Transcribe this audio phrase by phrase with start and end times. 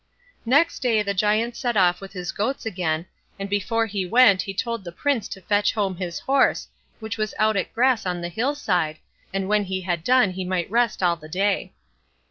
[0.47, 3.05] Next day the Giant set off with his goats again,
[3.37, 6.67] and before he went he told the Prince to fetch home his horse,
[6.99, 8.97] which was out at grass on the hill side,
[9.31, 11.73] and when he had done that he might rest all the day.